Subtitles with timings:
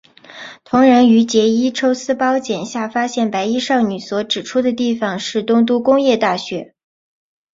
[0.63, 6.73] 桐人与结依抽丝剥茧下发现白衣少女所指出的地方是东都工业大学。